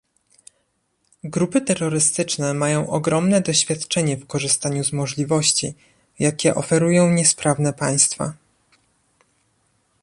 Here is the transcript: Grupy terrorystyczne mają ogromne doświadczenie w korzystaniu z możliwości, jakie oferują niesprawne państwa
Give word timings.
Grupy 1.23 1.61
terrorystyczne 1.61 2.53
mają 2.53 2.89
ogromne 2.89 3.41
doświadczenie 3.41 4.17
w 4.17 4.27
korzystaniu 4.27 4.83
z 4.83 4.93
możliwości, 4.93 5.73
jakie 6.19 6.55
oferują 6.55 7.09
niesprawne 7.09 7.73
państwa 7.73 8.33